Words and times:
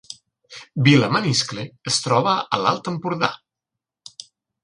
Vilamaniscle 0.87 1.65
es 1.91 1.99
troba 2.07 2.33
a 2.57 2.59
l’Alt 2.63 2.91
Empordà 2.93 3.33